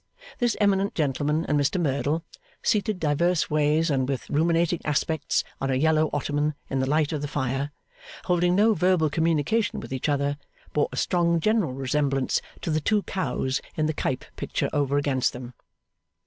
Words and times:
This 0.39 0.57
eminent 0.59 0.95
gentleman 0.95 1.45
and 1.45 1.59
Mr 1.59 1.79
Merdle, 1.79 2.23
seated 2.63 2.99
diverse 2.99 3.51
ways 3.51 3.91
and 3.91 4.09
with 4.09 4.27
ruminating 4.31 4.81
aspects 4.83 5.43
on 5.61 5.69
a 5.69 5.75
yellow 5.75 6.09
ottoman 6.11 6.55
in 6.71 6.79
the 6.79 6.89
light 6.89 7.11
of 7.13 7.21
the 7.21 7.27
fire, 7.27 7.69
holding 8.25 8.55
no 8.55 8.73
verbal 8.73 9.11
communication 9.11 9.79
with 9.79 9.93
each 9.93 10.09
other, 10.09 10.39
bore 10.73 10.89
a 10.91 10.97
strong 10.97 11.39
general 11.39 11.73
resemblance 11.73 12.41
to 12.61 12.71
the 12.71 12.81
two 12.81 13.03
cows 13.03 13.61
in 13.75 13.85
the 13.85 13.93
Cuyp 13.93 14.25
picture 14.37 14.71
over 14.73 14.97
against 14.97 15.33
them. 15.33 15.53